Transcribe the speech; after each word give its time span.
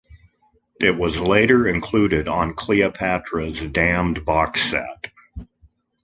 It 0.79 0.97
was 0.97 1.19
later 1.21 1.67
included 1.67 2.27
on 2.27 2.55
Cleopatra's 2.55 3.61
Damned 3.63 4.25
Box 4.25 4.63
Set. 4.71 5.11